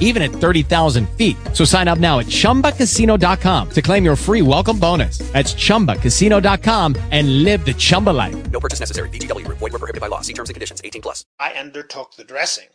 [0.00, 1.36] even at 30,000 feet.
[1.52, 5.18] So sign up now at chumbacasino.com to claim your free welcome bonus.
[5.32, 8.50] That's chumbacasino.com and live the Chumba life.
[8.50, 9.08] No purchase necessary.
[9.10, 9.58] VGW Group.
[9.58, 10.20] Void were prohibited by law.
[10.20, 10.82] See terms and conditions.
[10.82, 11.24] 18 plus.
[11.38, 12.68] I undertook the dressing.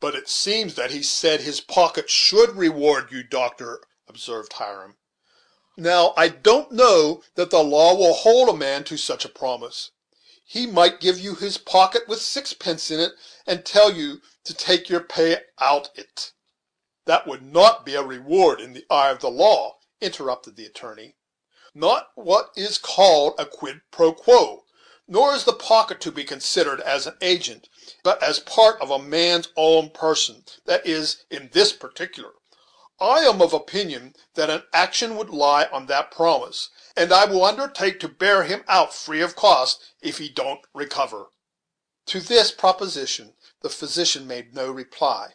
[0.00, 4.96] But it seems that he said his pocket should reward you, doctor, observed Hiram.
[5.76, 9.90] Now, I don't know that the law will hold a man to such a promise.
[10.44, 13.12] He might give you his pocket with sixpence in it,
[13.46, 16.32] and tell you to take your pay out it.
[17.04, 21.16] That would not be a reward in the eye of the law, interrupted the attorney.
[21.74, 24.66] Not what is called a quid pro quo;
[25.08, 27.68] nor is the pocket to be considered as an agent,
[28.04, 32.34] but as part of a man's own person; that is, in this particular.
[33.00, 37.44] I am of opinion that an action would lie on that promise, and I will
[37.44, 41.30] undertake to bear him out free of cost if he don't recover."
[42.06, 45.34] To this proposition the physician made no reply,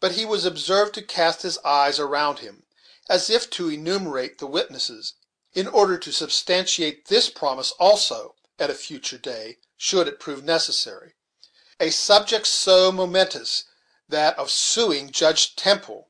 [0.00, 2.64] but he was observed to cast his eyes around him,
[3.10, 5.12] as if to enumerate the witnesses,
[5.52, 11.16] in order to substantiate this promise also, at a future day, should it prove necessary.
[11.78, 13.64] A subject so momentous,
[14.08, 16.08] that of suing Judge Temple,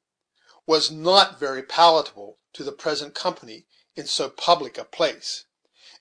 [0.67, 5.47] was not very palatable to the present company in so public a place,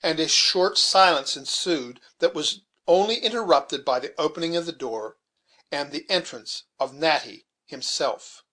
[0.03, 5.17] and a short silence ensued that was only interrupted by the opening of the door
[5.71, 8.43] and the entrance of Natty himself.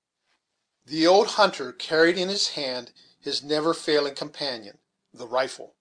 [0.85, 4.79] The old hunter carried in his hand his never failing companion,
[5.13, 5.75] the rifle;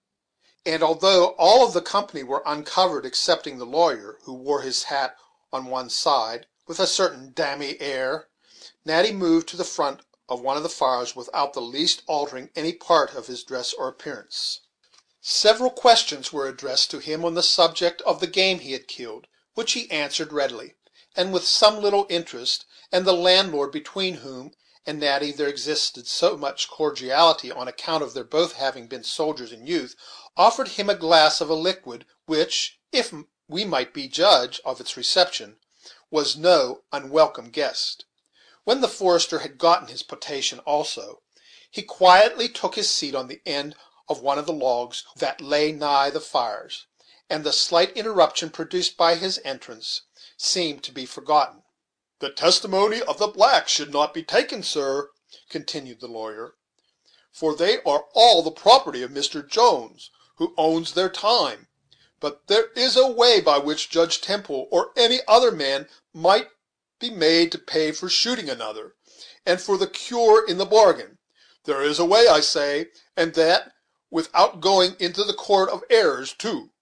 [0.64, 5.16] and although all of the company were uncovered excepting the lawyer, who wore his hat
[5.52, 8.28] on one side with a certain dammy air,
[8.86, 12.72] Natty moved to the front of one of the fires without the least altering any
[12.72, 14.60] part of his dress or appearance.
[15.20, 19.26] Several questions were addressed to him on the subject of the game he had killed,
[19.54, 20.75] which he answered readily,
[21.18, 24.52] and with some little interest; and the landlord, between whom
[24.84, 29.50] and Natty there existed so much cordiality on account of their both having been soldiers
[29.50, 29.96] in youth,
[30.36, 33.14] offered him a glass of a liquid which, if
[33.48, 35.56] we might be judge of its reception,
[36.10, 38.04] was no unwelcome guest.
[38.64, 41.22] When the forester had gotten his potation also,
[41.70, 43.74] he quietly took his seat on the end
[44.06, 46.86] of one of the logs that lay nigh the fires,
[47.30, 50.02] and the slight interruption produced by his entrance
[50.38, 51.62] seemed to be forgotten.
[52.18, 55.08] "The testimony of the blacks should not be taken, sir,"
[55.48, 56.56] continued the lawyer,
[57.32, 59.40] "for they are all the property of Mr.
[59.48, 61.68] Jones, who owns their time;
[62.20, 66.50] but there is a way by which Judge Temple, or any other man, might
[66.98, 68.94] be made to pay for shooting another,
[69.46, 71.16] and for the cure in the bargain.
[71.64, 73.72] There is a way, I say, and that
[74.10, 76.72] without going into the court of errors, too."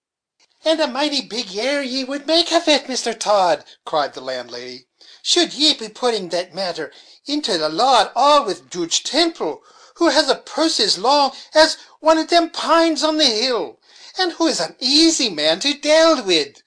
[0.67, 3.15] "And a mighty big error ye would make of it, Mr.
[3.15, 4.87] Todd," cried the landlady,
[5.21, 6.91] "should ye be putting that matter
[7.27, 9.61] into the law at all with Joodge Temple,
[9.97, 13.77] who has a purse as long as one of them pines on the hill,
[14.17, 16.63] and who is an easy man to deal wid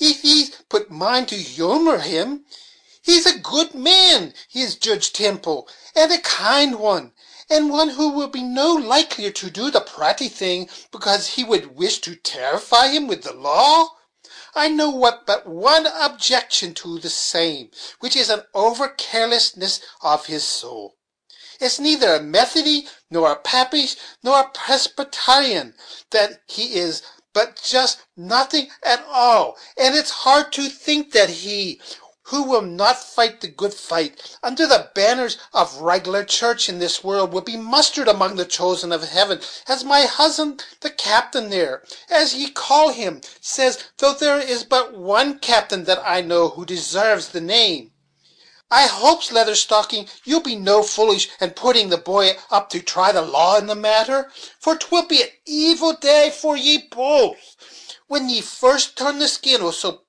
[0.00, 2.46] if ye put mind to humor him.
[3.02, 7.12] He's a good man, is Joodge Temple, and a kind one,
[7.50, 11.76] and one who will be no likelier to do the pratty thing because he would
[11.76, 13.88] wish to terrify him with the law.
[14.54, 14.90] I know
[15.26, 17.70] but one objection to the same,
[18.00, 20.96] which is an over carelessness of his soul.
[21.58, 25.74] It's neither a Methody, nor a Papish, nor a Presbyterian
[26.10, 27.02] that he is,
[27.32, 31.80] but just nothing at all; and it's hard to think that he,
[32.26, 37.02] who will not fight the good fight, under the banners of reg'lar church in this
[37.02, 41.82] world, will be mustered among the chosen of heaven, as my husband the captain there,
[42.08, 46.64] as ye call him, says, though there is but one captain that I know who
[46.64, 47.90] deserves the name.
[48.70, 53.12] I hopes, Leather Stocking, you'll be no foolish and putting the boy up to try
[53.12, 57.56] the law in the matter, for 'twill be an evil day for ye both,
[58.06, 60.04] when ye first turn the skin of so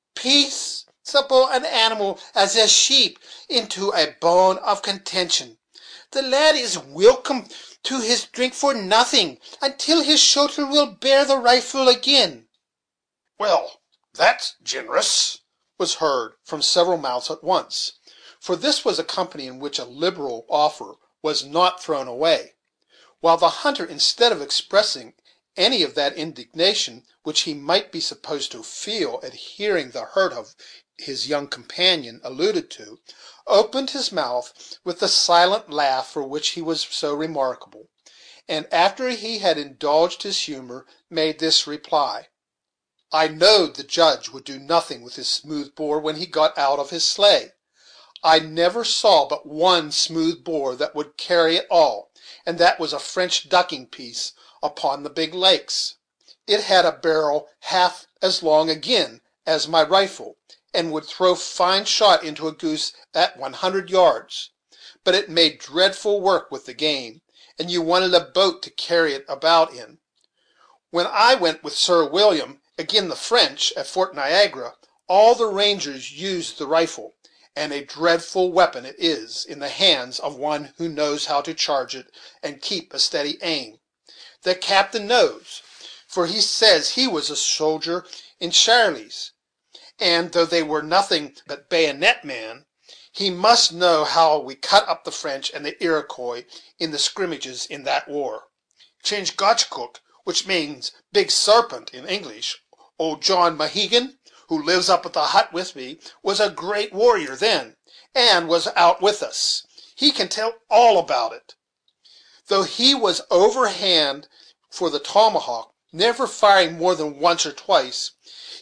[1.05, 3.19] peaceable an animal as a sheep
[3.49, 5.59] into a bone of contention.
[6.11, 7.49] The lad is wilcome
[7.83, 12.47] to his drink for nothing, until his shoulder will bear the rifle agin."
[13.37, 13.81] "Well,
[14.13, 15.39] that's gin'rous,"
[15.77, 17.91] was heard from several mouths at once;
[18.39, 22.55] for this was a company in which a liberal offer was not thrown away;
[23.19, 25.13] while the hunter, instead of expressing
[25.57, 30.31] any of that indignation which he might be supposed to feel at hearing the hurt
[30.33, 30.55] of
[31.03, 32.97] his young companion alluded to,
[33.45, 37.89] opened his mouth with the silent laugh for which he was so remarkable,
[38.47, 42.29] and, after he had indulged his humor, made this reply:
[43.11, 46.79] "I know'd the Judge would do nothing with his smooth bore when he got out
[46.79, 47.51] of his sleigh.
[48.23, 52.11] I never saw but one smooth bore that would carry at all,
[52.45, 55.95] and that was a French ducking piece upon the big lakes.
[56.47, 60.37] It had a barrel half as long agin as my rifle,
[60.75, 64.49] and would throw fine shot into a goose at one hundred yards;
[65.03, 67.21] but it made dreadful work with the game,
[67.59, 69.99] and you wanted a boat to carry it about in.
[70.89, 74.75] When I went with Sir William agin the French, at Fort Niagara,
[75.07, 77.13] all the rangers used the rifle;
[77.55, 81.53] and a dreadful weapon it is in the hands of one who knows how to
[81.53, 82.07] charge it
[82.41, 83.79] and keep a steady aim.
[84.41, 85.61] The captain knows,
[86.07, 88.07] for he says he was a soldier
[88.39, 89.32] in Charlie's;
[90.03, 92.65] and, though they were nothing but bayonet men,
[93.13, 96.43] he must know how we cut up the French and the Iroquois
[96.77, 98.49] in the scrimmages in that war.
[99.01, 102.61] Chingachgook, which means Big Sarpent in English,
[102.99, 104.17] old John Mohegan,
[104.49, 107.77] who lives up at the hut with me, was a great warrior then,
[108.13, 109.65] and was out with us.
[109.95, 111.55] He can tell all about it.
[112.47, 114.27] Though he was overhand
[114.69, 118.11] for the tomahawk, never firing more than once or twice,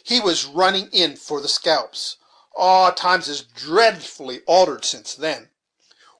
[0.02, 2.16] he was running in for the scalps.
[2.56, 2.90] Ah!
[2.90, 5.50] times is dreadfully altered since then.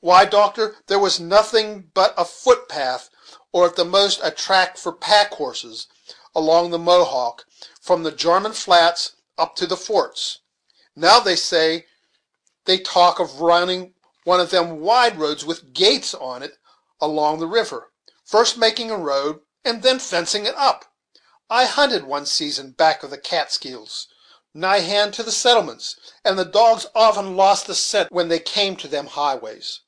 [0.00, 3.08] Why, doctor, there was nothing but a footpath,
[3.52, 5.86] or at the most a track for pack horses,
[6.34, 7.46] along the Mohawk,
[7.80, 10.40] from the Jarman Flats up to the forts.
[10.94, 11.86] Now they say
[12.64, 13.94] they talk of running
[14.24, 16.58] one of them wide roads with gates on it
[17.00, 17.90] along the river;
[18.24, 20.91] first making a road, and then fencing it up.
[21.54, 24.08] I hunted one season back of the Catskills,
[24.54, 28.74] nigh hand to the settlements, and the dogs often lost the scent when they came
[28.76, 29.80] to them highways,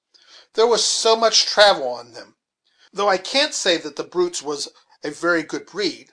[0.53, 2.37] there was so much travel on them;
[2.93, 4.69] though I can't say that the brutes was
[5.03, 6.13] a very good breed.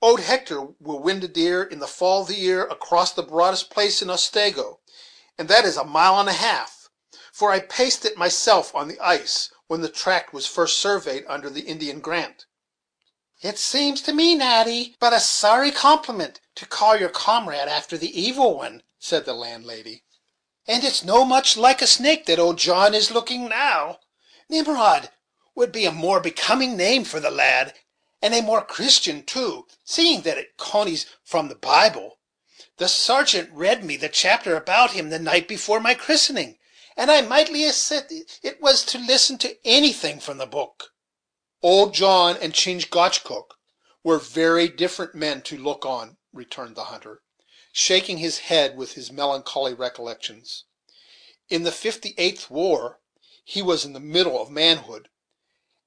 [0.00, 3.70] Old Hector will wind a deer in the fall of the year across the broadest
[3.70, 4.78] place in Otsego,
[5.36, 6.88] and that is a mile and a half;
[7.32, 11.50] for I paced it myself on the ice, when the tract was first surveyed under
[11.50, 12.46] the Indian grant."
[13.46, 18.08] "It seems to me, Natty, but a sorry compliment to call your comrade after the
[18.18, 20.02] evil one," said the landlady;
[20.66, 24.00] "and it's no much like a snake that old John is looking now.
[24.48, 25.10] Nimrod
[25.54, 27.74] would be a more becoming name for the lad,
[28.22, 32.20] and a more Christian too, seeing that it conies from the Bible.
[32.78, 36.58] The sargeant read me the chapter about him the night before my christening,
[36.96, 40.93] and I mightily set it was to listen to anything from the book."
[41.66, 43.56] "Old John and Chingachgook
[44.02, 47.22] were very different men to look on," returned the hunter,
[47.72, 50.64] shaking his head with his melancholy recollections.
[51.48, 53.00] "In the fifty eighth war
[53.42, 55.08] he was in the middle of manhood,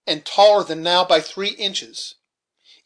[0.07, 2.15] and taller than now by three inches.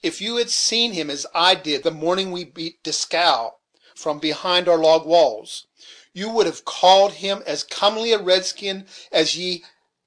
[0.03, 3.53] If you had seen him as I did the morning we beat Dieskau
[3.95, 5.65] from behind our log walls,
[6.11, 9.63] you would have called him as comely a redskin as ye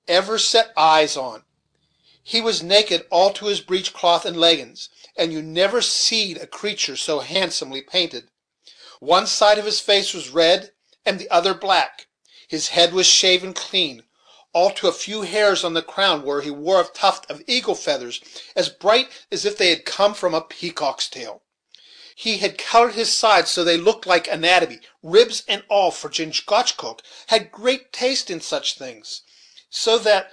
[0.07, 1.47] ever set eyes on.
[2.27, 6.47] He was naked all to his breech cloth and leggins, and you never seed a
[6.47, 8.31] creature so handsomely painted.
[8.99, 10.73] One side of his face was red,
[11.05, 12.07] and the other black.
[12.49, 14.05] His head was shaven clean,
[14.55, 17.75] all to a few hairs on the crown, where he wore a tuft of eagle
[17.75, 18.23] feathers
[18.57, 21.43] as bright as if they had come from a peacock's tail.
[22.17, 27.01] He had colored his sides so they looked like anatomy, ribs and all, for Chingachgook
[27.27, 29.21] had great taste in such things;
[29.69, 30.33] so that,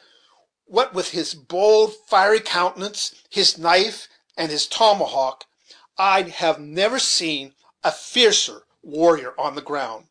[0.71, 5.43] what with his bold, fiery countenance, his knife, and his tomahawk,
[5.97, 10.05] I'd have never seen a fiercer warrior on the ground.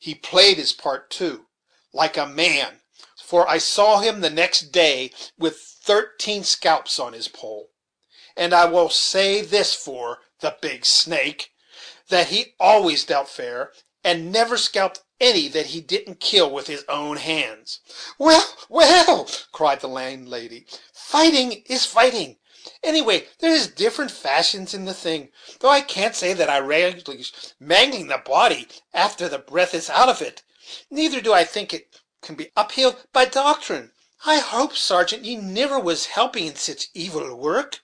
[0.00, 1.46] He played his part, too,
[1.92, 2.80] like a man,
[3.16, 7.70] for I saw him the next day with thirteen scalps on his pole;
[8.36, 11.52] and I will say this for the big snake,
[12.08, 13.72] that he always dealt fair,
[14.04, 17.80] and never scalped any that he didn't kill with his own hands."
[18.18, 22.38] "Well, well," cried the landlady, "fighting is fighting,
[22.84, 27.32] Anyway, there is different fashions in the thing, though I can't say that I relish
[27.58, 30.42] mangling the body after the breath is out of it;
[30.88, 33.92] neither do I think it can be upheld by doctrine.
[34.24, 37.80] I hope, sargeant, ye niver was helping in sich evil work."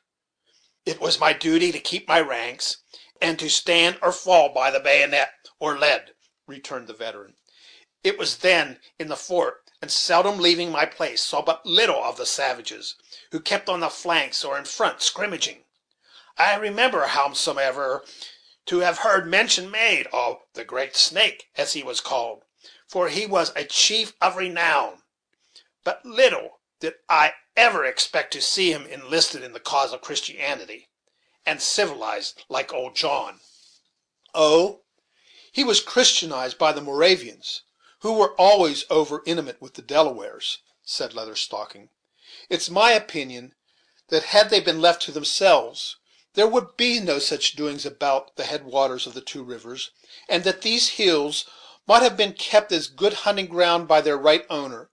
[0.87, 2.77] "It was my duty to keep my ranks,
[3.21, 6.15] and to stand or fall by the bayonet or lead,"
[6.47, 7.37] returned the veteran.
[8.05, 12.17] "It was then in the fort, and seldom leaving my place, saw but little of
[12.17, 12.95] the savages,
[13.33, 15.65] who kept on the flanks or in front scrimmaging.
[16.37, 18.05] I remember, howsomever,
[18.67, 22.45] to have heard mention made of the Great Snake, as he was called,
[22.87, 25.03] for he was a chief of renown;
[25.83, 30.89] but little did I ever expect to see him enlisted in the cause of Christianity,
[31.45, 33.41] and civilized like old John."
[34.35, 34.83] "Oh!
[35.59, 37.63] He was Christianized by the Moravians,
[38.03, 41.91] who were always over intimate with the Delawares," said Leather Stocking.
[42.49, 43.57] "It's my opinion
[44.07, 45.97] that had they been left to themselves,
[46.35, 49.91] there would be no such doings about the head waters of the two rivers,
[50.29, 51.45] and that these hills
[51.89, 54.93] might have been kept as good hunting ground by their right owner,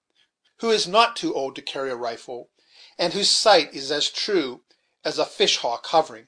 [0.61, 2.49] who is not too old to carry a rifle,
[2.97, 4.63] and whose sight is as true
[5.03, 6.27] as a fish hawk hovering."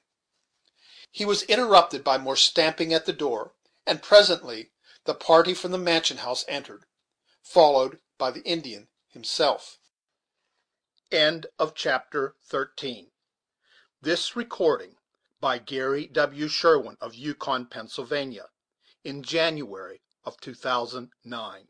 [1.12, 3.56] He was interrupted by more stamping at the door,
[3.88, 4.70] and presently
[5.06, 6.86] the party from the mansion house entered,
[7.42, 9.80] followed by the Indian himself.
[11.10, 13.08] CHAPTER XIV.
[14.02, 14.98] This recording
[15.40, 16.50] by Gary W.
[16.50, 18.50] Sherwin, of Yukon, Pennsylvania,
[19.06, 21.68] in January of 2009.